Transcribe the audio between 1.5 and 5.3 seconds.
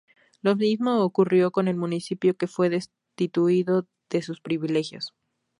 con el municipio, que fue destituido de sus privilegios.